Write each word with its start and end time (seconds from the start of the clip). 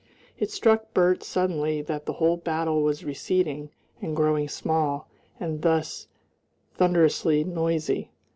It 0.39 0.49
struck 0.49 0.95
Bert 0.95 1.21
suddenly 1.21 1.83
that 1.83 2.07
the 2.07 2.13
whole 2.13 2.35
battle 2.35 2.81
was 2.81 3.05
receding 3.05 3.69
and 4.01 4.15
growing 4.15 4.49
small 4.49 5.07
and 5.39 5.63
less 5.63 6.07
thunderously 6.73 7.43
noisy. 7.43 8.09